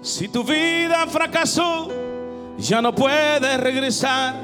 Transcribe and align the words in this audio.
Si 0.00 0.28
tu 0.28 0.44
vida 0.44 1.06
fracasó, 1.08 1.88
ya 2.56 2.80
no 2.80 2.94
puedes 2.94 3.58
regresar. 3.60 4.34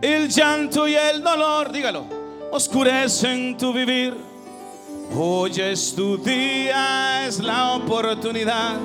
El 0.00 0.28
llanto 0.28 0.86
y 0.86 0.94
el 0.94 1.22
dolor, 1.22 1.72
dígalo, 1.72 2.04
oscurecen 2.52 3.56
tu 3.56 3.72
vivir. 3.72 4.14
Hoy 5.16 5.52
es 5.58 5.94
tu 5.94 6.18
día, 6.18 7.26
es 7.26 7.40
la 7.40 7.72
oportunidad. 7.72 8.76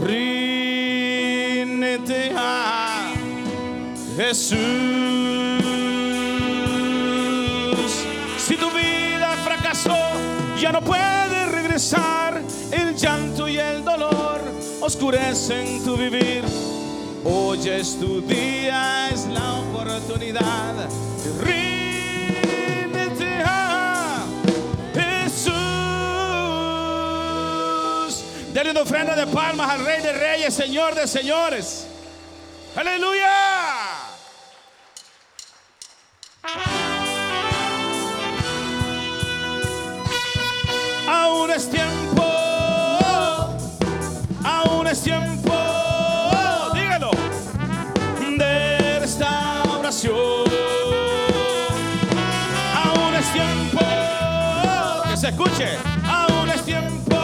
Ríndete 0.00 1.12
a 2.36 3.10
Jesús. 4.16 4.58
Si 8.38 8.56
tu 8.56 8.70
vida 8.70 9.36
fracasó, 9.44 9.96
ya 10.60 10.70
no 10.70 10.80
puedes 10.80 11.50
regresar. 11.50 12.40
El 12.70 12.94
llanto 12.94 13.48
y 13.48 13.58
el 13.58 13.84
dolor 13.84 14.59
oscurecen 14.80 15.84
tu 15.84 15.96
vivir. 15.96 16.42
Hoy 17.24 17.68
es 17.68 17.98
tu 17.98 18.20
día, 18.22 19.08
es 19.10 19.26
la 19.26 19.60
oportunidad. 19.60 20.74
Ríndete 21.40 23.42
a 23.44 24.24
Jesús. 24.94 25.52
Denle 28.54 28.70
una 28.70 28.82
ofrenda 28.82 29.14
de 29.14 29.26
palmas 29.26 29.70
al 29.70 29.84
Rey 29.84 30.02
de 30.02 30.12
Reyes, 30.12 30.54
Señor 30.54 30.94
de 30.94 31.06
Señores. 31.06 31.86
Aleluya. 32.74 33.28
Aún 41.06 41.50
es 41.50 41.68
tiempo. 41.68 42.29
Es 44.90 45.02
tiempo. 45.02 45.54
Dígalo. 46.74 47.12
De 48.36 48.98
restauración. 48.98 50.16
Aún 52.74 53.14
es 53.14 53.32
tiempo. 53.32 53.86
Que 55.08 55.16
se 55.16 55.28
escuche. 55.28 55.78
Aún 56.08 56.50
es 56.50 56.62
tiempo. 56.64 57.16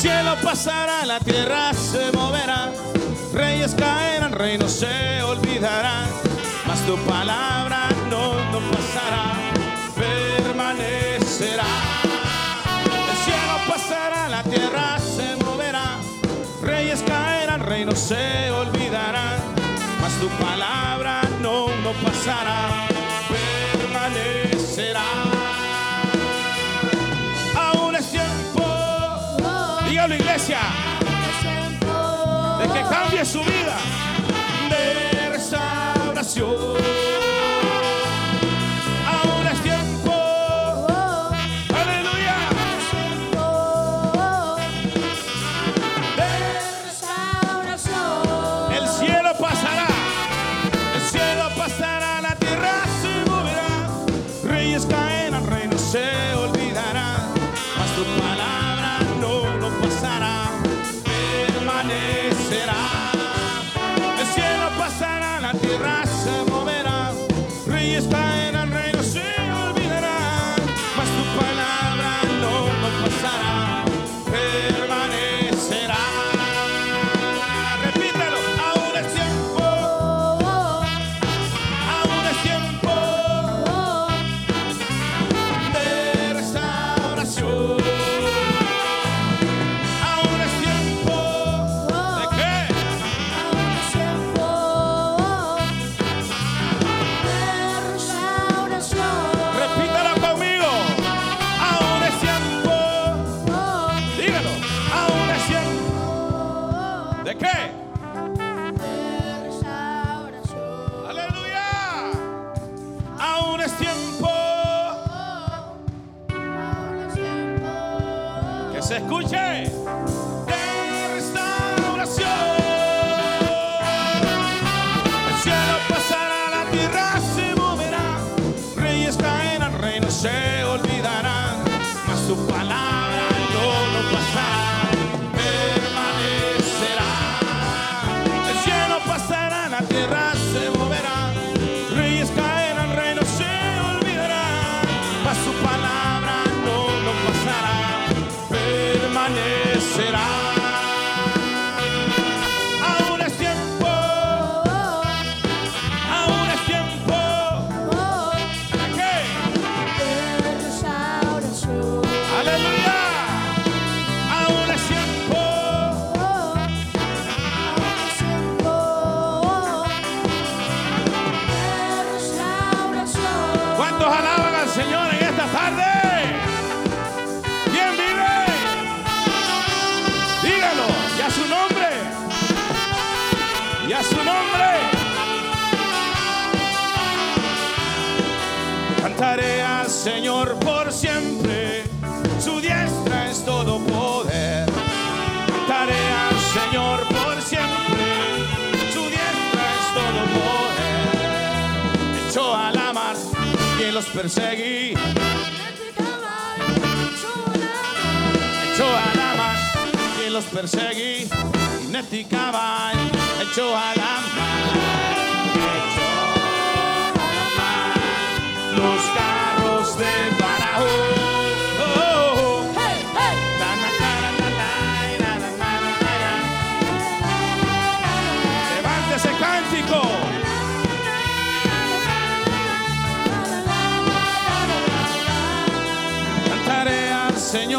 Cielo 0.00 0.36
pasará, 0.42 1.06
la 1.06 1.20
tierra 1.20 1.72
se 1.72 2.10
moverá. 2.10 2.72
Reyes 3.32 3.76
caerán, 3.76 4.32
reinos 4.32 4.72
se 4.72 5.22
olvidarán. 5.22 6.08
Mas 6.66 6.80
tu 6.80 6.96
palabra 7.04 7.88
no, 8.10 8.34
no 8.50 8.58
pasará, 8.70 9.53
permanecerá. 10.76 11.64
El 13.10 13.16
cielo 13.24 13.58
pasará, 13.68 14.28
la 14.28 14.42
tierra 14.42 14.98
se 14.98 15.36
moverá. 15.44 15.98
Reyes 16.62 17.02
caerán, 17.06 17.60
reinos 17.60 17.98
se 17.98 18.50
olvidarán. 18.50 19.40
Mas 20.00 20.12
tu 20.20 20.28
palabra 20.42 21.22
no, 21.40 21.68
no 21.82 21.92
pasará, 22.02 22.86
permanecerá. 23.78 25.04
Aún 27.56 27.96
es 27.96 28.10
tiempo. 28.10 28.64
Dígalo, 29.88 30.14
iglesia. 30.14 30.60
De 32.60 32.68
que 32.72 32.82
cambie 32.88 33.24
su 33.24 33.40
vida. 33.40 33.78
De 34.68 35.28
restauración. 35.30 37.23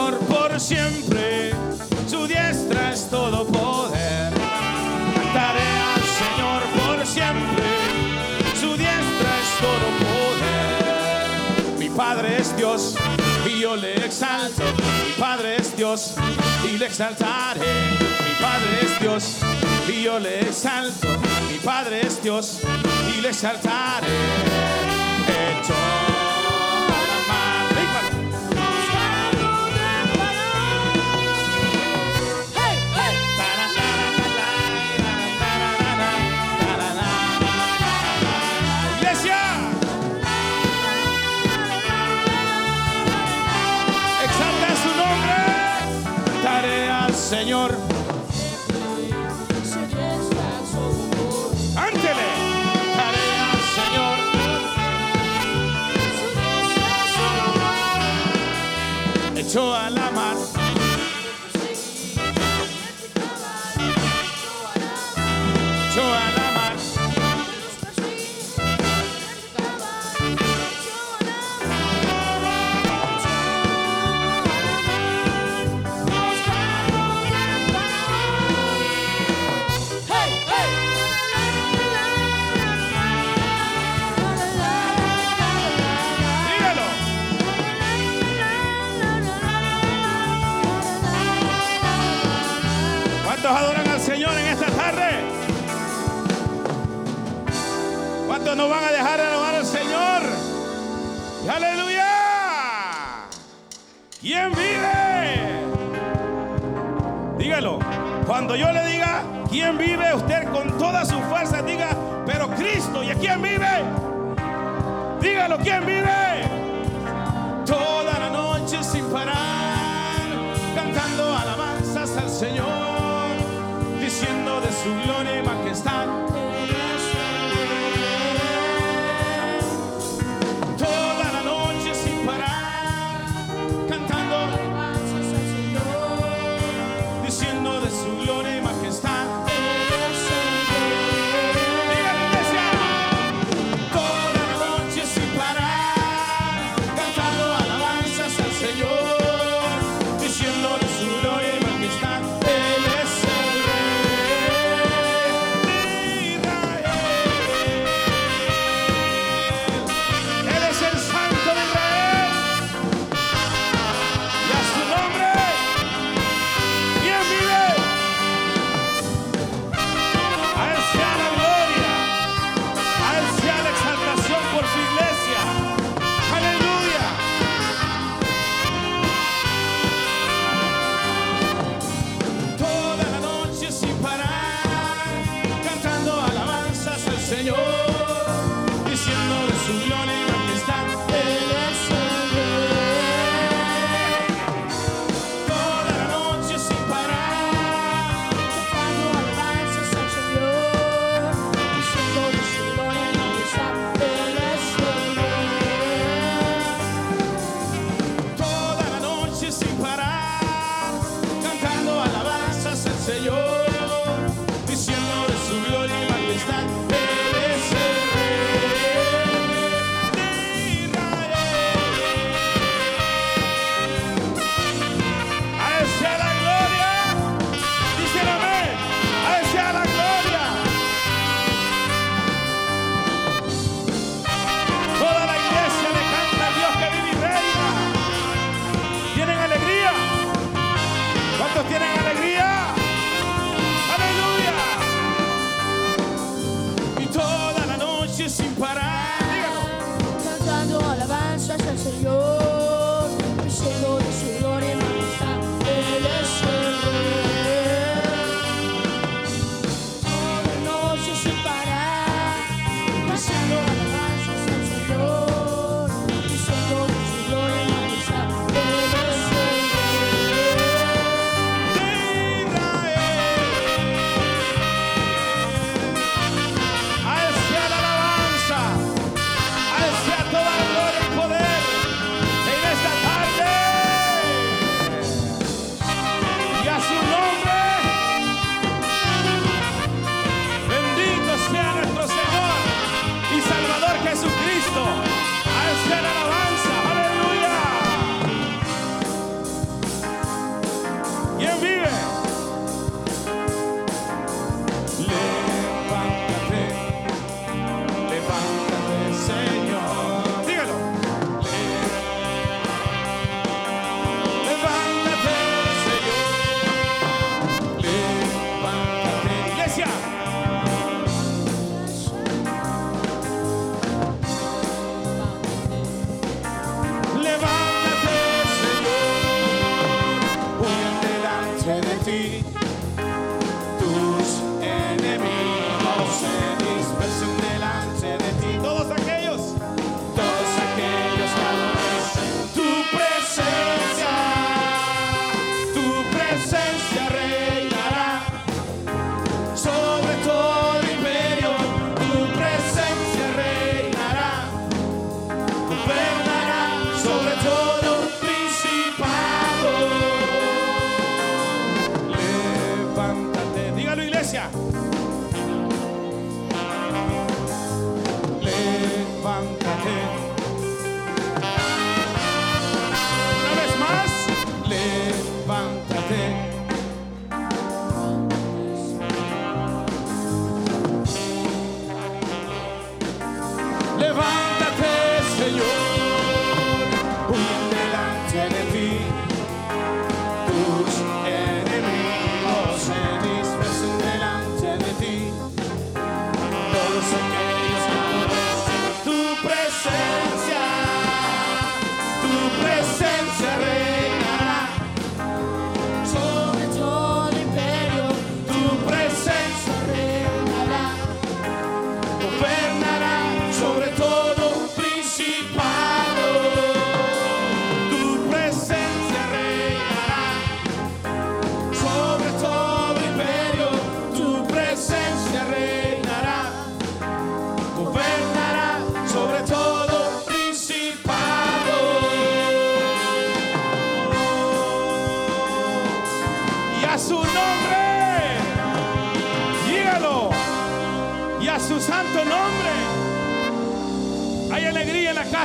Señor 0.06 0.20
por 0.28 0.60
siempre, 0.60 1.52
su 2.08 2.28
diestra 2.28 2.94
es 2.94 3.10
todo 3.10 3.44
poder. 3.48 4.32
Cantaré 5.16 5.68
al 5.96 6.04
Señor 6.22 6.62
por 6.78 7.08
siempre, 7.08 7.66
su 8.60 8.78
diestra 8.78 9.32
es 9.42 9.50
todo 9.60 9.88
poder. 10.06 11.80
Mi 11.80 11.90
Padre 11.90 12.38
es 12.38 12.56
Dios 12.56 12.96
y 13.48 13.62
yo 13.62 13.76
le 13.76 13.96
exalto. 14.06 14.62
Mi 15.08 15.14
Padre 15.20 15.56
es 15.56 15.76
Dios 15.76 16.14
y 16.72 16.78
le 16.78 16.86
exaltaré. 16.86 17.90
Mi 18.00 18.36
Padre 18.40 18.82
es 18.84 19.00
Dios 19.00 19.38
y 19.88 20.04
yo 20.04 20.20
le 20.20 20.42
exalto. 20.42 21.08
Mi 21.52 21.58
Padre 21.58 22.06
es 22.06 22.22
Dios 22.22 22.60
y 23.18 23.22
le 23.22 23.30
exaltaré. 23.30 24.08
Hecho 25.28 26.15
Ochoa 59.56 59.95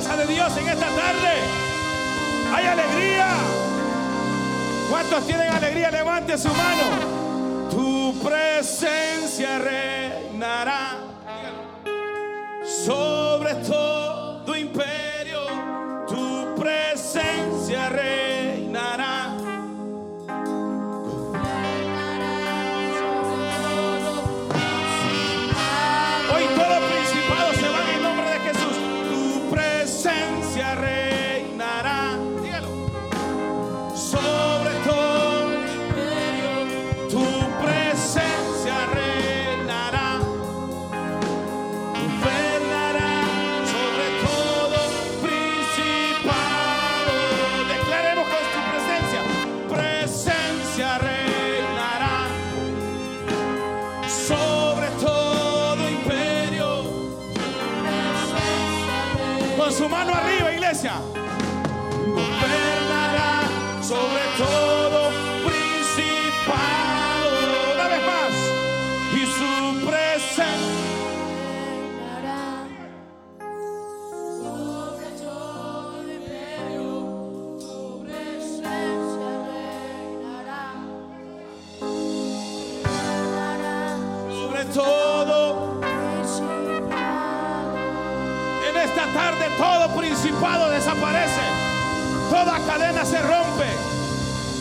de 0.09 0.27
Dios 0.27 0.57
en 0.57 0.67
esta 0.67 0.87
tarde. 0.87 1.33
Hay 2.55 2.65
alegría. 2.65 3.29
¿Cuántos 4.89 5.27
tienen 5.27 5.53
alegría? 5.53 5.91
Levante 5.91 6.39
su 6.39 6.49
mano. 6.49 7.69
Tu 7.71 8.15
presencia 8.25 9.59
reinará 9.59 9.80
se 93.11 93.21
rompe. 93.23 93.67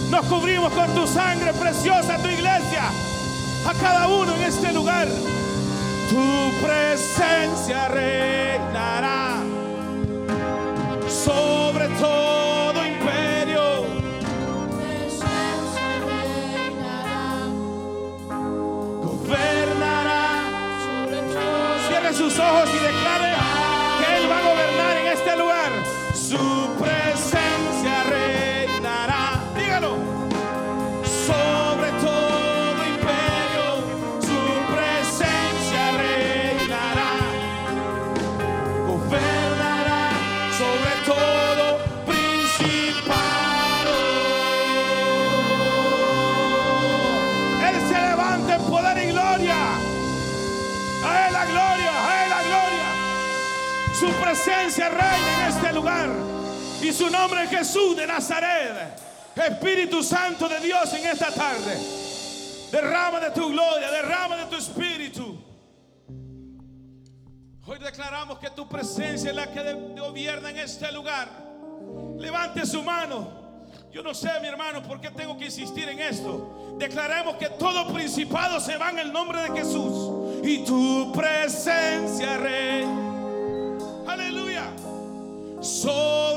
Nos 0.10 0.25
cubrimos 0.25 0.74
con 0.74 0.88
tu 0.96 1.06
sangre 1.06 1.53
preciosa, 1.53 2.18
tu 2.18 2.29
iglesia. 2.29 2.89
A 3.68 3.74
cada 3.74 4.08
uno 4.08 4.36
en 4.36 4.41
este 4.41 4.74
lugar. 4.74 5.08
Tu 6.10 6.65
presencia 6.65 7.88
reinará 7.89 9.44
sobre 11.08 11.88
todo 12.00 12.86
imperio. 12.86 13.86
Gobernará. 19.03 20.25
sobre 20.86 21.22
todo 21.22 21.88
Cierre 21.88 22.13
sus 22.13 22.39
ojos 22.39 22.70
y 22.74 22.79
declare 22.79 23.36
que 24.00 24.18
Él 24.18 24.32
va 24.32 24.38
a 24.39 24.41
gobernar 24.41 24.98
en 24.98 25.08
este 25.08 25.36
lugar. 25.38 25.72
Su 26.15 26.79
Y 56.82 56.94
su 56.94 57.10
nombre 57.10 57.44
es 57.44 57.50
Jesús 57.50 57.96
de 57.96 58.08
Nazaret. 58.08 59.10
Espíritu 59.36 60.04
Santo 60.04 60.48
de 60.48 60.60
Dios 60.60 60.94
en 60.94 61.06
esta 61.08 61.32
tarde. 61.32 61.78
Derrama 62.72 63.20
de 63.20 63.32
tu 63.32 63.50
gloria, 63.50 63.90
derrama 63.92 64.38
de 64.38 64.46
tu 64.46 64.56
espíritu. 64.56 65.38
Hoy 67.66 67.78
declaramos 67.80 68.40
que 68.40 68.50
tu 68.50 68.68
presencia 68.68 69.30
es 69.30 69.36
la 69.36 69.52
que 69.52 69.74
gobierna 69.98 70.50
en 70.50 70.58
este 70.58 70.92
lugar. 70.92 71.30
Levante 72.18 72.66
su 72.66 72.82
mano. 72.84 73.40
Yo 73.92 74.04
no 74.04 74.14
sé, 74.14 74.30
mi 74.42 74.48
hermano, 74.48 74.82
por 74.84 75.00
qué 75.00 75.10
tengo 75.10 75.38
que 75.38 75.46
insistir 75.46 75.88
en 75.90 76.00
esto. 76.00 76.76
Declaremos 76.78 77.36
que 77.36 77.50
todo 77.50 77.92
principado 77.94 78.60
se 78.60 78.78
va 78.78 78.90
en 78.90 79.00
el 79.00 79.12
nombre 79.12 79.42
de 79.42 79.60
Jesús. 79.60 80.44
Y 80.44 80.60
tu 80.64 81.12
presencia, 81.12 82.38
Rey. 82.38 82.86
Aleluya. 84.08 84.66
Sobre 85.62 86.29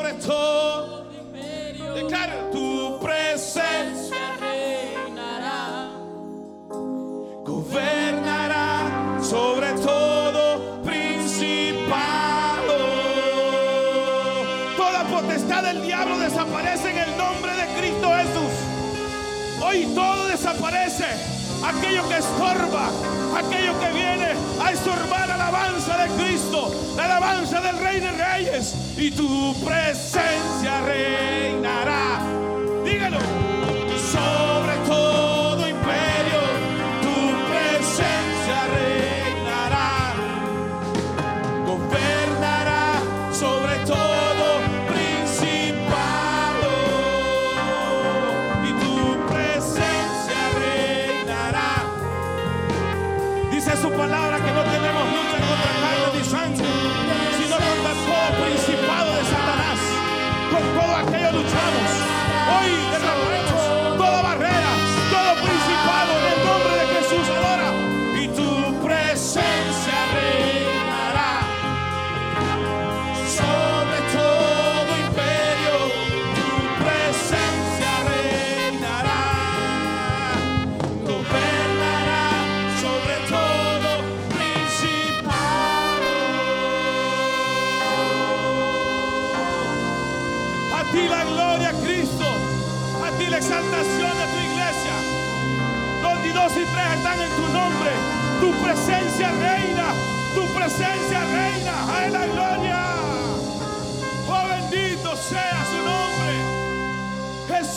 Declara 1.95 2.50
tu 2.50 2.99
presencia. 3.00 4.16
reinará 4.40 5.88
Gobernará 7.45 9.19
sobre 9.23 9.73
todo 9.73 10.83
principado. 10.83 12.76
Toda 14.76 15.04
potestad 15.04 15.62
del 15.62 15.83
diablo 15.83 16.19
desaparece 16.19 16.90
en 16.90 16.99
el 16.99 17.16
nombre 17.16 17.52
de 17.57 17.66
Cristo 17.81 18.11
Jesús. 18.14 18.52
Hoy 19.64 19.87
todo 19.95 20.26
desaparece. 20.26 21.07
Aquello 21.64 22.09
que 22.09 22.19
estorba, 22.19 22.90
aquello 23.38 23.78
que 23.81 23.92
viene 23.92 24.35
a 24.62 24.73
estorbar 24.73 25.28
la 25.28 25.35
alabanza 25.37 25.97
de 25.97 26.09
Cristo, 26.11 26.32
la 26.97 27.04
alabanza 27.04 27.61
del 27.61 27.78
Rey 27.78 28.00
de 28.00 28.11
Reyes. 28.11 28.75
Y 28.97 29.11
tu 29.11 29.54
presencia 29.64 30.82
reinará. 30.82 32.12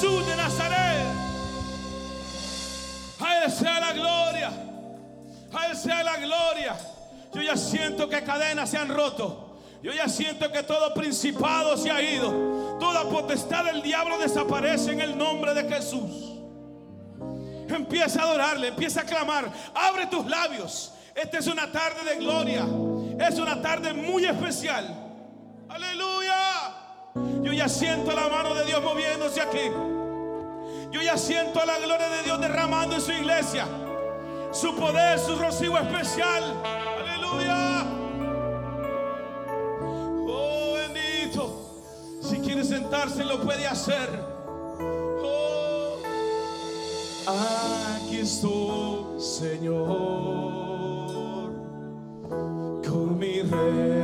De 0.05 0.35
Nazaret. 0.35 1.07
A 3.19 3.43
Él 3.43 3.51
sea 3.51 3.79
la 3.79 3.93
gloria. 3.93 4.51
A 5.51 5.67
Él 5.67 5.75
sea 5.75 6.03
la 6.03 6.17
gloria. 6.17 6.75
Yo 7.33 7.41
ya 7.41 7.57
siento 7.57 8.07
que 8.07 8.23
cadenas 8.23 8.69
se 8.69 8.77
han 8.77 8.89
roto. 8.89 9.59
Yo 9.81 9.91
ya 9.93 10.07
siento 10.07 10.51
que 10.51 10.61
todo 10.61 10.93
principado 10.93 11.75
se 11.75 11.89
ha 11.89 12.01
ido. 12.01 12.77
Toda 12.79 13.09
potestad 13.09 13.65
del 13.65 13.81
diablo 13.81 14.19
desaparece 14.19 14.91
en 14.91 15.01
el 15.01 15.17
nombre 15.17 15.53
de 15.55 15.67
Jesús. 15.67 16.39
Empieza 17.67 18.21
a 18.21 18.25
adorarle, 18.25 18.67
empieza 18.67 19.01
a 19.01 19.05
clamar. 19.05 19.51
Abre 19.73 20.05
tus 20.05 20.25
labios. 20.27 20.93
Esta 21.15 21.39
es 21.39 21.47
una 21.47 21.71
tarde 21.71 22.03
de 22.07 22.17
gloria. 22.17 22.65
Es 23.19 23.39
una 23.39 23.59
tarde 23.59 23.93
muy 23.93 24.23
especial. 24.25 24.87
Aleluya. 25.67 26.35
Yo 27.41 27.53
ya 27.53 27.67
siento 27.67 28.11
la 28.11 28.29
mano 28.29 28.53
de 28.53 28.65
Dios 28.65 28.83
moviéndose 28.83 29.41
aquí. 29.41 29.71
Yo 30.95 31.01
ya 31.01 31.17
siento 31.17 31.59
la 31.65 31.77
gloria 31.77 32.07
de 32.07 32.23
Dios 32.23 32.39
derramando 32.39 32.95
en 32.95 33.01
su 33.01 33.11
iglesia. 33.11 33.67
Su 34.53 34.73
poder, 34.77 35.19
su 35.19 35.35
rocío 35.35 35.77
especial. 35.77 36.41
Aleluya. 36.97 37.85
Oh, 40.25 40.75
bendito. 40.75 41.81
Si 42.21 42.37
quiere 42.37 42.63
sentarse, 42.63 43.25
lo 43.25 43.41
puede 43.41 43.67
hacer. 43.67 44.07
Oh. 45.21 45.97
Aquí 47.27 48.19
estoy, 48.19 49.19
Señor, 49.19 49.83
con 52.87 53.19
mi 53.19 53.41
rey. 53.41 53.94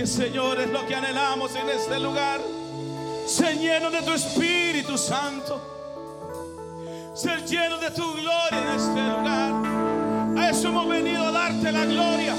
El 0.00 0.08
Señor 0.08 0.60
es 0.60 0.70
lo 0.70 0.86
que 0.86 0.94
anhelamos 0.94 1.54
en 1.54 1.68
este 1.68 2.00
lugar, 2.00 2.40
ser 3.26 3.58
lleno 3.58 3.90
de 3.90 4.02
tu 4.02 4.12
Espíritu 4.12 4.98
Santo, 4.98 5.60
ser 7.14 7.44
lleno 7.44 7.78
de 7.78 7.90
tu 7.90 8.12
gloria 8.14 8.58
en 8.58 8.68
este 8.68 9.00
lugar. 9.00 9.52
A 10.36 10.50
eso 10.50 10.68
hemos 10.68 10.88
venido 10.88 11.28
a 11.28 11.30
darte 11.30 11.70
la 11.70 11.84
gloria. 11.84 12.34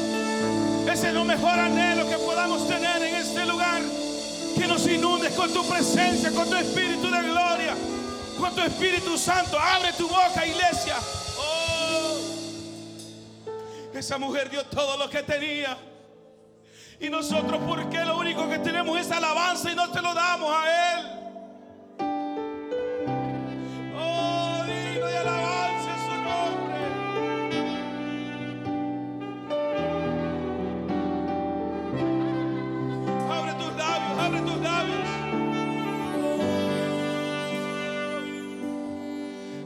Ese 0.92 1.08
es 1.08 1.14
lo 1.14 1.24
mejor 1.24 1.58
anhelo 1.58 2.10
que 2.10 2.18
podamos 2.18 2.68
tener 2.68 3.02
en 3.02 3.16
este 3.16 3.46
lugar. 3.46 3.82
Que 4.56 4.68
nos 4.68 4.86
inundes 4.88 5.34
con 5.34 5.52
tu 5.54 5.66
presencia, 5.68 6.32
con 6.32 6.50
tu 6.50 6.56
Espíritu 6.56 7.10
de 7.10 7.22
gloria, 7.24 7.76
con 8.38 8.54
tu 8.54 8.62
Espíritu 8.62 9.18
Santo. 9.18 9.58
Abre 9.58 9.94
tu 9.94 10.08
boca, 10.08 10.46
iglesia. 10.46 10.98
Oh, 11.38 12.18
esa 13.94 14.18
mujer 14.18 14.50
dio 14.50 14.64
todo 14.66 14.98
lo 14.98 15.10
que 15.10 15.24
tenía. 15.24 15.78
Y 17.00 17.10
nosotros, 17.10 17.60
porque 17.68 18.04
lo 18.06 18.18
único 18.20 18.48
que 18.48 18.60
tenemos 18.60 18.98
es 19.00 19.12
alabanza 19.12 19.72
y 19.72 19.76
no 19.76 19.90
te 19.92 20.02
lo 20.02 20.14
damos 20.14 20.50
a 20.50 20.94
Él? 20.94 21.06
Oh, 23.98 24.64
digno 24.66 25.06
de 25.06 25.18
alabanza 25.18 25.96
es 25.96 26.02
su 26.06 26.16
nombre. 26.24 26.80
Abre 33.30 33.54
tus 33.54 33.76
labios, 33.76 34.20
abre 34.20 34.42
tus 34.42 34.62
labios. 34.62 35.08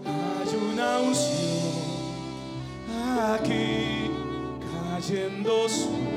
Hay 0.05 0.55
una 0.73 0.99
unción 0.99 1.49
aquí 3.35 4.09
cayendo 4.99 5.69
sobre 5.69 6.08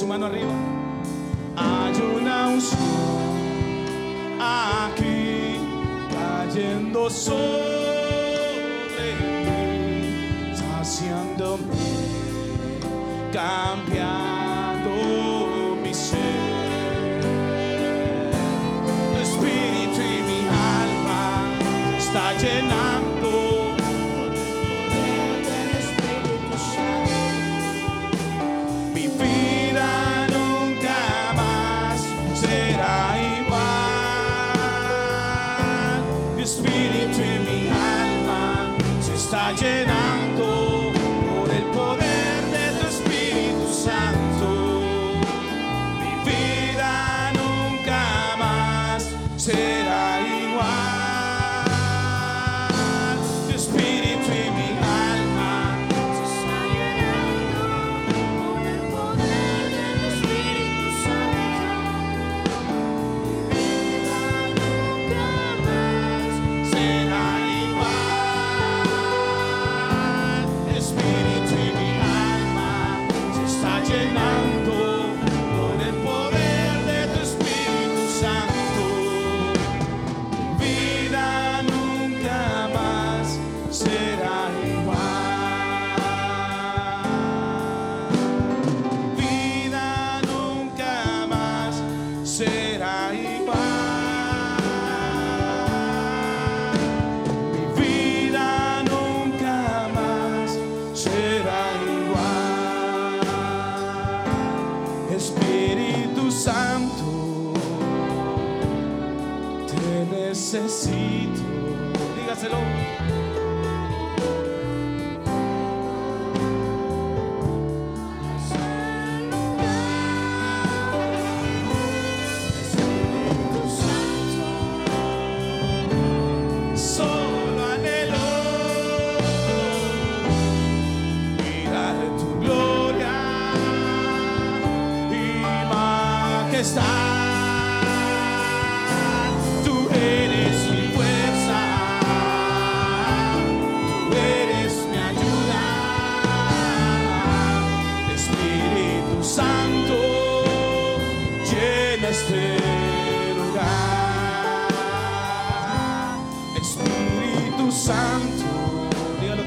su 0.00 0.06
mano 0.06 0.26
arriba. 0.26 0.54
Hay 1.56 1.92
una 2.16 2.48
unción 2.48 2.80
aquí 4.40 5.58
cayendo 6.10 7.10
sobre 7.10 7.36
mí, 9.44 10.56
saciándome, 10.56 11.64
cambiando 13.30 13.89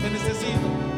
Te 0.03 0.09
necesito. 0.09 0.92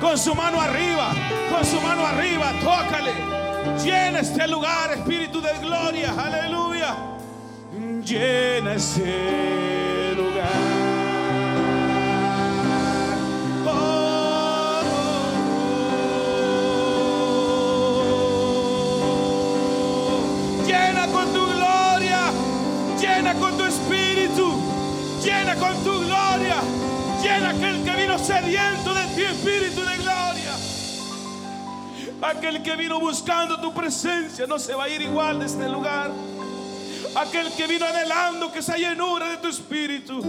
Con 0.00 0.16
su 0.16 0.34
mano 0.34 0.60
arriba. 0.60 1.12
Con 1.50 1.64
su 1.64 1.80
mano 1.80 2.06
arriba. 2.06 2.52
Tócale. 2.60 3.12
Llena 3.84 4.20
este 4.20 4.48
lugar, 4.48 4.92
Espíritu 4.92 5.40
de 5.40 5.58
gloria. 5.60 6.14
Aleluya. 6.16 6.96
Llena 8.02 8.74
este 8.74 9.59
Aquel 32.30 32.62
que 32.62 32.76
vino 32.76 33.00
buscando 33.00 33.60
tu 33.60 33.74
presencia 33.74 34.46
no 34.46 34.56
se 34.58 34.72
va 34.72 34.84
a 34.84 34.88
ir 34.88 35.02
igual 35.02 35.40
de 35.40 35.46
este 35.46 35.68
lugar. 35.68 36.12
Aquel 37.16 37.52
que 37.52 37.66
vino 37.66 37.84
anhelando 37.84 38.52
que 38.52 38.60
esa 38.60 38.76
llenura 38.76 39.28
de 39.30 39.38
tu 39.38 39.48
espíritu 39.48 40.22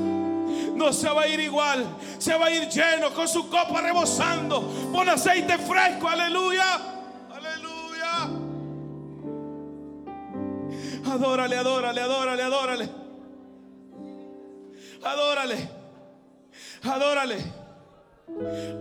no 0.75 0.91
se 0.91 1.07
va 1.09 1.21
a 1.23 1.27
ir 1.27 1.39
igual. 1.39 1.85
Se 2.17 2.35
va 2.35 2.47
a 2.47 2.51
ir 2.51 2.67
lleno 2.69 3.13
con 3.13 3.27
su 3.27 3.47
copa 3.49 3.81
rebosando. 3.81 4.61
Pon 4.91 5.07
aceite 5.09 5.59
fresco. 5.59 6.07
Aleluya. 6.07 6.81
Aleluya. 7.35 8.29
Adórale, 11.05 11.57
adórale, 11.57 12.01
adórale, 12.01 12.43
adórale. 12.43 12.89
Adórale. 15.03 15.69
Adórale. 16.83 17.61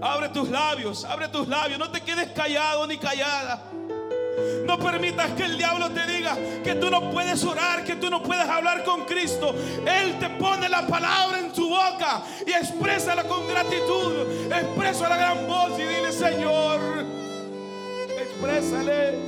Abre 0.00 0.28
tus 0.30 0.48
labios, 0.48 1.04
abre 1.04 1.28
tus 1.28 1.46
labios. 1.48 1.78
No 1.78 1.90
te 1.90 2.00
quedes 2.00 2.30
callado 2.32 2.86
ni 2.86 2.96
callada. 2.96 3.62
No 4.64 4.78
permitas 4.78 5.32
que 5.32 5.44
el 5.44 5.58
diablo 5.58 5.90
te 5.90 6.06
diga 6.06 6.36
que 6.62 6.74
tú 6.74 6.90
no 6.90 7.10
puedes 7.10 7.42
orar, 7.44 7.84
que 7.84 7.96
tú 7.96 8.08
no 8.08 8.22
puedes 8.22 8.46
hablar 8.48 8.84
con 8.84 9.04
Cristo. 9.04 9.54
Él 9.86 10.18
te 10.18 10.30
pone 10.30 10.68
la 10.68 10.86
palabra 10.86 11.38
en 11.38 11.52
tu 11.52 11.68
boca 11.68 12.22
y 12.46 12.52
exprésala 12.52 13.24
con 13.24 13.46
gratitud. 13.48 14.52
Expresa 14.52 15.08
la 15.08 15.16
gran 15.16 15.46
voz 15.46 15.78
y 15.78 15.82
dile, 15.82 16.12
Señor, 16.12 16.80
exprésale. 18.18 19.18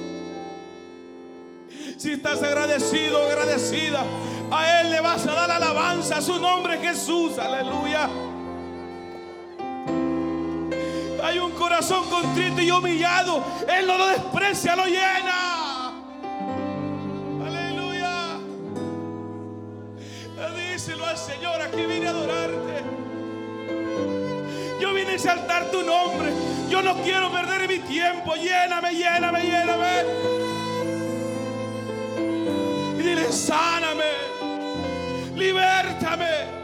Si 1.99 2.13
estás 2.13 2.43
agradecido 2.43 3.27
agradecida, 3.27 4.03
a 4.51 4.81
Él 4.81 4.91
le 4.91 5.01
vas 5.01 5.27
a 5.27 5.35
dar 5.35 5.51
alabanza. 5.51 6.19
A 6.19 6.23
su 6.23 6.39
nombre 6.39 6.79
Jesús. 6.79 7.39
Aleluya. 7.39 8.09
Hay 11.23 11.39
un 11.39 11.53
corazón 11.53 12.11
contrito 12.11 12.61
y 12.61 12.71
humillado. 12.71 13.45
Él 13.69 13.87
no 13.87 13.97
lo 13.97 14.09
desprecia, 14.09 14.75
lo 14.75 14.87
llena. 14.87 15.93
Aleluya. 17.47 18.39
Díselo 20.57 21.07
al 21.07 21.17
Señor, 21.17 21.63
aquí 21.63 21.87
vine 21.87 22.09
a 22.09 22.11
adorarte. 22.11 22.83
Yo 24.81 24.93
vine 24.93 25.11
a 25.11 25.15
exaltar 25.15 25.71
tu 25.71 25.83
nombre. 25.85 26.33
Yo 26.69 26.83
no 26.83 26.97
quiero 27.03 27.31
perder 27.31 27.69
mi 27.69 27.79
tiempo. 27.79 28.35
Lléname, 28.35 28.93
lléname, 28.93 29.43
lléname. 29.43 30.05
Y 32.99 33.03
dile, 33.03 33.31
sáname. 33.31 34.11
Libértame. 35.37 36.62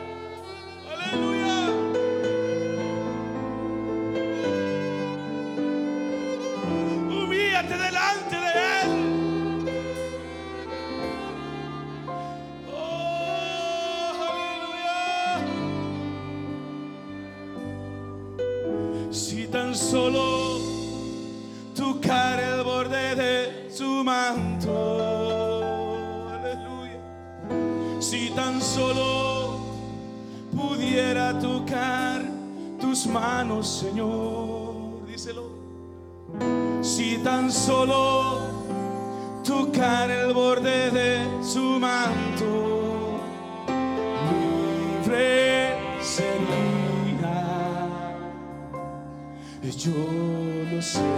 Solo 28.78 29.58
pudiera 30.54 31.38
tocar 31.38 32.22
tus 32.80 33.06
manos, 33.06 33.66
Señor. 33.82 35.06
Díselo. 35.06 35.46
Si 36.80 37.18
tan 37.18 37.50
solo 37.50 38.38
tocar 39.44 40.10
el 40.10 40.32
borde 40.32 40.90
de 40.90 41.12
su 41.42 41.64
manto, 41.86 43.18
libre 44.30 45.76
sería. 46.00 46.58
Yo 49.84 50.00
lo 50.70 50.80
sé. 50.82 51.08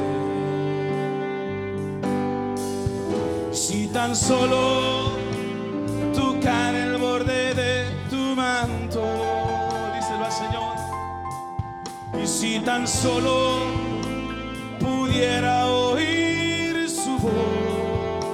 Si 3.52 3.86
tan 3.88 4.14
solo 4.16 5.29
si 12.40 12.58
tan 12.60 12.88
solo 12.88 13.58
pudiera 14.78 15.66
oír 15.66 16.88
su 16.88 17.18
voz. 17.18 18.24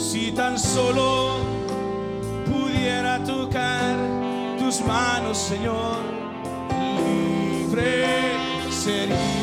Si 0.00 0.30
tan 0.30 0.56
solo 0.56 1.38
pudiera 2.44 3.18
tocar 3.24 3.96
tus 4.60 4.80
manos, 4.82 5.36
Señor, 5.38 5.96
libre 7.04 8.06
sería. 8.70 9.35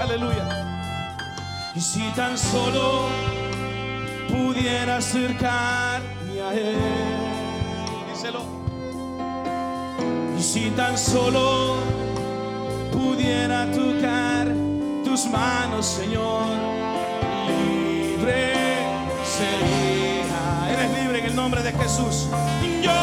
Aleluya. 0.00 0.48
Y 1.74 1.80
si 1.80 2.02
tan 2.12 2.36
solo 2.36 3.08
pudiera 4.28 4.96
acercarme 4.96 6.40
a 6.42 6.52
Él, 6.54 6.76
díselo. 8.12 8.44
Y 10.38 10.42
si 10.42 10.70
tan 10.70 10.96
solo 10.98 11.76
pudiera 12.92 13.70
tocar 13.70 14.48
tus 15.04 15.26
manos, 15.26 15.86
Señor, 15.86 16.46
libre 17.48 18.52
sería. 19.24 20.72
Eres 20.72 21.00
libre 21.00 21.18
en 21.20 21.24
el 21.26 21.36
nombre 21.36 21.62
de 21.62 21.72
Jesús. 21.72 22.28
Yo 22.82 23.01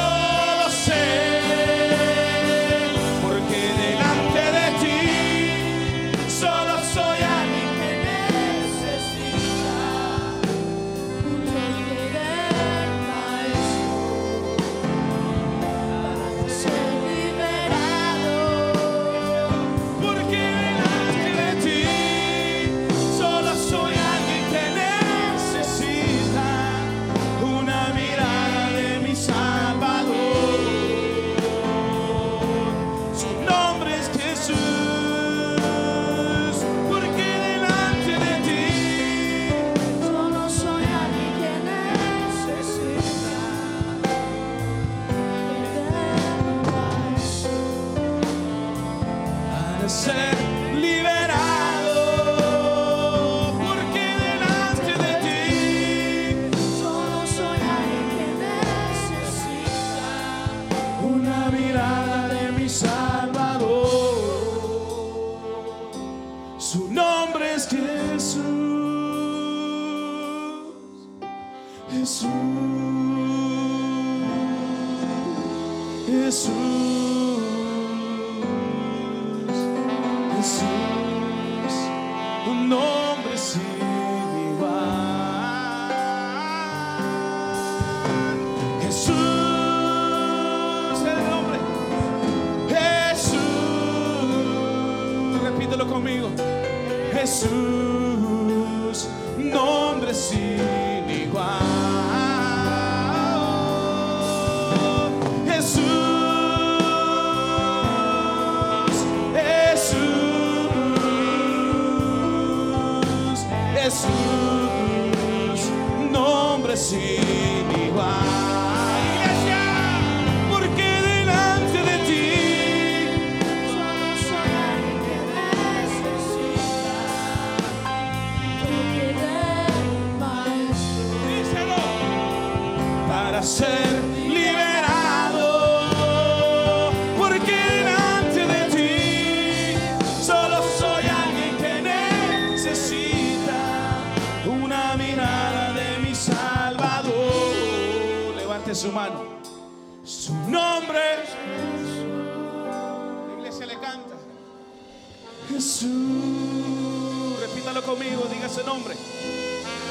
ese 158.60 158.64
nombre. 158.66 158.96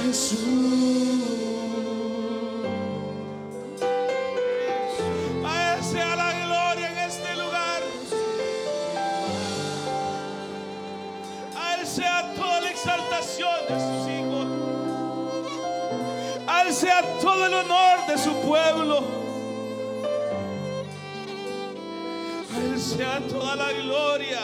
Jesús. 0.02 0.38
A 5.44 5.74
Él 5.74 5.84
sea 5.84 6.16
la 6.16 6.32
gloria 6.44 6.92
en 6.92 6.98
este 6.98 7.36
lugar. 7.36 7.82
A 11.56 11.74
Él 11.76 11.86
sea 11.86 12.34
toda 12.34 12.60
la 12.60 12.70
exaltación 12.70 13.58
de 13.68 13.80
sus 13.86 14.08
hijos. 14.08 14.46
A 16.46 16.62
Él 16.62 16.74
sea 16.74 17.02
todo 17.20 17.46
el 17.46 17.54
honor 17.54 18.06
de 18.06 18.18
su 18.18 18.34
pueblo. 18.42 19.04
A 22.54 22.58
Él 22.58 22.80
sea 22.80 23.20
toda 23.28 23.56
la 23.56 23.72
gloria. 23.72 24.40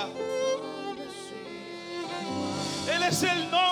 Él 2.95 3.03
es 3.03 3.23
el 3.23 3.51
nombre 3.51 3.64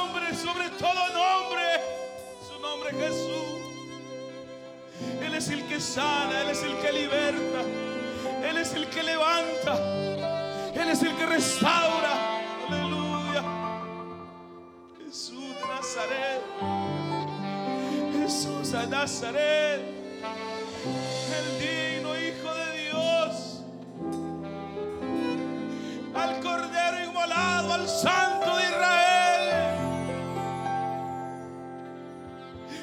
que 5.72 5.80
sana, 5.80 6.42
Él 6.42 6.50
es 6.50 6.62
el 6.62 6.76
que 6.80 6.92
liberta, 6.92 7.62
Él 8.46 8.58
es 8.58 8.74
el 8.74 8.86
que 8.88 9.02
levanta, 9.02 9.74
Él 10.74 10.88
es 10.90 11.02
el 11.02 11.16
que 11.16 11.24
restaura. 11.24 12.12
Aleluya. 12.68 13.42
Jesús 14.98 15.54
de 15.56 15.66
Nazaret, 15.74 16.42
Jesús 18.12 18.72
de 18.72 18.86
Nazaret, 18.86 19.80
el 21.38 21.48
digno 21.58 22.18
Hijo 22.18 22.54
de 22.54 22.68
Dios, 22.82 23.62
al 26.14 26.40
Cordero 26.40 27.02
inmolado, 27.02 27.72
al 27.72 27.88
Santo 27.88 28.56
de 28.58 28.62
Israel. 28.64 29.48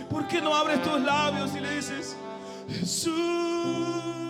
¿Por 0.10 0.28
qué 0.28 0.42
no 0.42 0.56
abres 0.56 0.82
tus 0.82 1.00
labios 1.02 1.56
y 1.56 1.60
le 1.60 1.76
dices, 1.76 2.18
Jesús? 2.70 4.29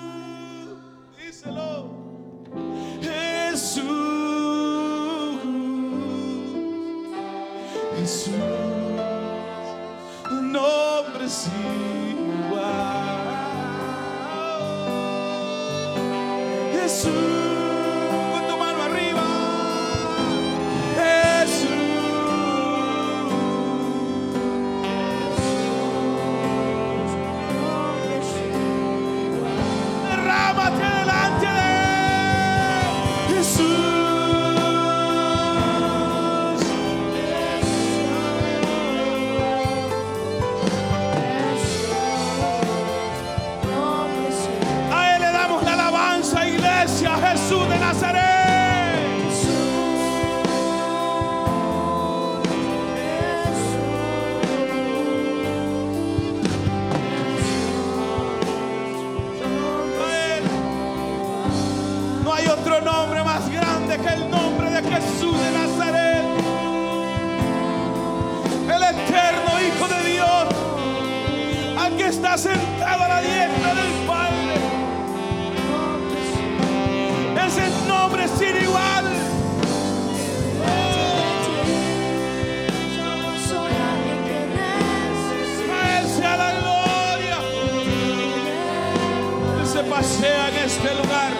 Pasea 90.09 90.49
en 90.49 90.55
este 90.65 90.95
lugar. 90.95 91.31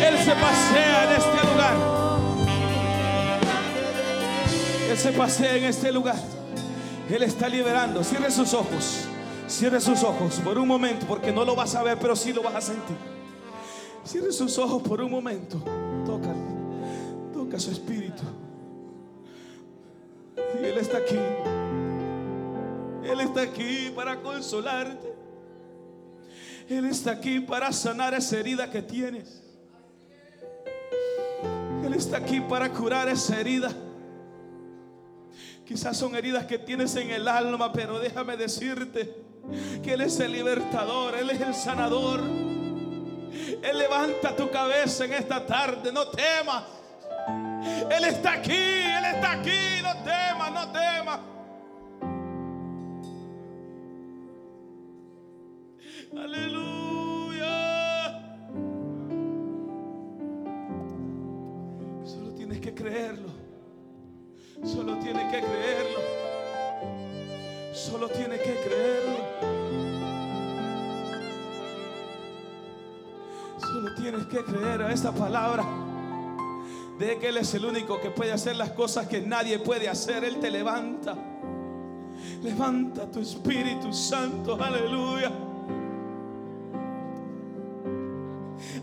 Él 0.00 0.18
se 0.18 0.32
pasea 0.32 1.04
en 1.04 1.20
este 1.20 1.46
lugar. 1.48 1.76
Él 4.88 4.96
se 4.96 5.12
pasea 5.12 5.56
en 5.56 5.64
este 5.64 5.92
lugar. 5.92 6.16
Él 7.10 7.22
está 7.24 7.48
liberando. 7.48 8.04
Cierre 8.04 8.30
sus 8.30 8.54
ojos. 8.54 9.06
Cierre 9.48 9.80
sus 9.80 10.02
ojos 10.04 10.40
por 10.44 10.58
un 10.58 10.68
momento, 10.68 11.06
porque 11.06 11.32
no 11.32 11.44
lo 11.44 11.56
vas 11.56 11.74
a 11.74 11.82
ver, 11.82 11.98
pero 11.98 12.14
sí 12.14 12.32
lo 12.32 12.42
vas 12.42 12.54
a 12.54 12.60
sentir. 12.60 12.96
Cierre 14.04 14.32
sus 14.32 14.58
ojos 14.58 14.82
por 14.82 15.00
un 15.00 15.10
momento. 15.10 15.58
Tócale. 16.06 16.38
Toca 17.32 17.58
su 17.58 17.72
espíritu. 17.72 18.22
Y 20.62 20.66
Él 20.66 20.78
está 20.78 20.98
aquí. 20.98 21.18
Él 23.04 23.20
está 23.20 23.42
aquí 23.42 23.90
para 23.94 24.20
consolarte. 24.20 25.07
Él 26.68 26.84
está 26.84 27.12
aquí 27.12 27.40
para 27.40 27.72
sanar 27.72 28.14
esa 28.14 28.38
herida 28.38 28.70
que 28.70 28.82
tienes. 28.82 29.42
Él 31.84 31.94
está 31.94 32.18
aquí 32.18 32.40
para 32.40 32.68
curar 32.70 33.08
esa 33.08 33.40
herida. 33.40 33.70
Quizás 35.64 35.96
son 35.96 36.14
heridas 36.14 36.44
que 36.44 36.58
tienes 36.58 36.94
en 36.96 37.10
el 37.10 37.26
alma, 37.26 37.72
pero 37.72 37.98
déjame 37.98 38.36
decirte 38.36 39.14
que 39.82 39.92
Él 39.94 40.02
es 40.02 40.20
el 40.20 40.32
libertador, 40.32 41.14
Él 41.14 41.30
es 41.30 41.40
el 41.40 41.54
sanador. 41.54 42.20
Él 42.20 43.78
levanta 43.78 44.36
tu 44.36 44.50
cabeza 44.50 45.06
en 45.06 45.14
esta 45.14 45.44
tarde, 45.46 45.90
no 45.92 46.08
temas. 46.08 46.64
Él 47.90 48.04
está 48.04 48.32
aquí, 48.32 48.52
Él 48.52 49.04
está 49.14 49.32
aquí, 49.32 49.82
no 49.82 49.94
temas, 50.04 50.52
no 50.52 50.72
temas. 50.72 51.20
Aleluya. 56.16 57.48
Solo 62.04 62.30
tienes 62.34 62.60
que 62.60 62.74
creerlo. 62.74 63.28
Solo 64.64 64.98
tienes 64.98 65.32
que 65.32 65.40
creerlo. 65.40 66.00
Solo 67.72 68.08
tienes 68.08 68.40
que 68.40 68.54
creerlo. 68.54 69.18
Solo 73.60 73.94
tienes 73.96 74.26
que 74.26 74.44
creer 74.44 74.82
a 74.82 74.92
esta 74.92 75.12
palabra 75.12 75.64
de 76.98 77.18
que 77.18 77.28
Él 77.28 77.36
es 77.36 77.54
el 77.54 77.64
único 77.64 78.00
que 78.00 78.10
puede 78.10 78.32
hacer 78.32 78.56
las 78.56 78.70
cosas 78.70 79.06
que 79.06 79.20
nadie 79.20 79.58
puede 79.58 79.88
hacer. 79.88 80.24
Él 80.24 80.38
te 80.40 80.50
levanta. 80.50 81.14
Levanta 82.42 83.10
tu 83.10 83.20
Espíritu 83.20 83.92
Santo. 83.92 84.56
Aleluya. 84.60 85.47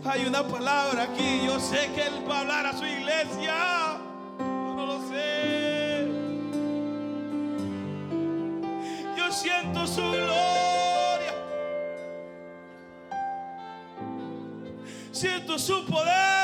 Hay 0.08 0.24
una 0.24 0.46
palabra 0.46 1.02
aquí. 1.02 1.42
Yo 1.44 1.58
sé 1.58 1.90
que 1.94 2.06
Él 2.06 2.24
va 2.30 2.38
a 2.38 2.40
hablar 2.42 2.66
a 2.66 2.72
su 2.72 2.84
iglesia. 2.84 3.98
Yo 4.38 4.74
no 4.76 4.86
lo 4.86 5.08
sé. 5.08 6.08
Yo 9.16 9.32
siento 9.32 9.86
su 9.86 10.02
gloria. 10.02 11.34
Siento 15.10 15.58
su 15.58 15.84
poder. 15.86 16.35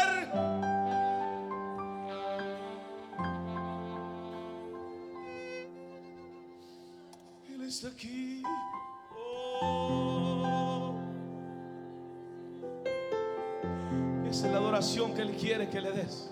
Esa 14.33 14.47
es 14.47 14.53
la 14.55 14.61
adoración 14.61 15.13
que 15.13 15.21
Él 15.21 15.33
quiere 15.33 15.69
que 15.69 15.79
le 15.79 15.93
des. 15.93 16.31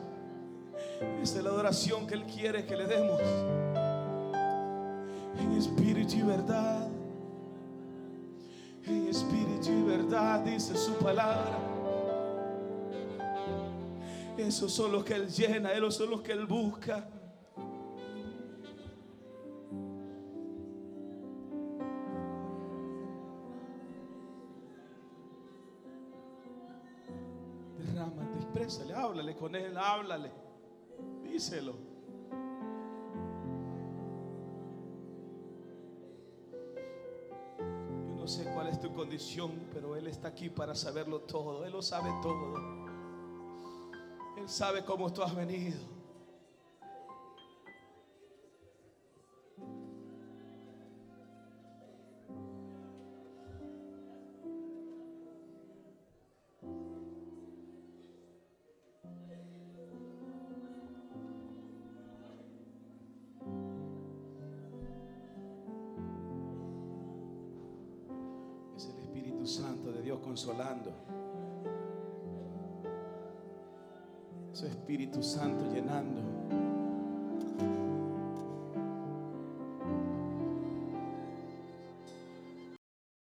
Esa 1.22 1.36
es 1.36 1.44
la 1.44 1.50
adoración 1.50 2.06
que 2.06 2.14
Él 2.14 2.24
quiere 2.24 2.64
que 2.64 2.74
le 2.74 2.86
demos. 2.86 3.20
En 5.38 5.52
espíritu 5.52 6.16
y 6.16 6.22
verdad. 6.22 6.88
En 8.86 9.06
espíritu 9.06 9.70
y 9.70 9.82
verdad 9.82 10.40
dice 10.40 10.74
su 10.78 10.94
palabra. 10.94 11.58
Esos 14.38 14.72
son 14.72 14.92
los 14.92 15.04
que 15.04 15.16
Él 15.16 15.28
llena, 15.28 15.70
esos 15.74 15.96
son 15.96 16.08
los 16.08 16.22
que 16.22 16.32
Él 16.32 16.46
busca. 16.46 17.06
Háblale 28.94 29.34
con 29.34 29.56
Él, 29.56 29.76
háblale. 29.76 30.30
Díselo. 31.24 31.74
Yo 37.58 38.14
no 38.14 38.28
sé 38.28 38.44
cuál 38.54 38.68
es 38.68 38.78
tu 38.80 38.92
condición, 38.92 39.50
pero 39.72 39.96
Él 39.96 40.06
está 40.06 40.28
aquí 40.28 40.50
para 40.50 40.76
saberlo 40.76 41.22
todo. 41.22 41.64
Él 41.64 41.72
lo 41.72 41.82
sabe 41.82 42.10
todo. 42.22 42.54
Él 44.36 44.48
sabe 44.48 44.84
cómo 44.84 45.12
tú 45.12 45.22
has 45.22 45.34
venido. 45.34 45.99